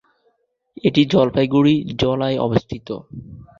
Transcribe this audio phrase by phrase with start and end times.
[0.83, 2.87] এটি জলপাইগুড়ি জলায় অবস্থিত।